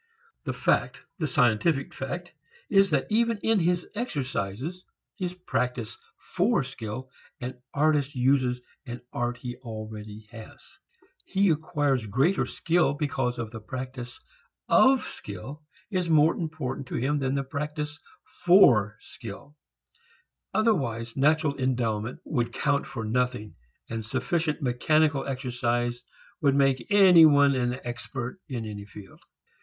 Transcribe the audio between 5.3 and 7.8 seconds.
practice for skill, an